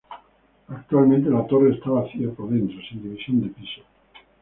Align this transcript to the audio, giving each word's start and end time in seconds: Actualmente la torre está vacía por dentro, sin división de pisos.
Actualmente 0.67 1.29
la 1.29 1.45
torre 1.45 1.75
está 1.75 1.91
vacía 1.91 2.27
por 2.31 2.49
dentro, 2.49 2.75
sin 2.89 3.03
división 3.03 3.39
de 3.41 3.49
pisos. 3.49 3.83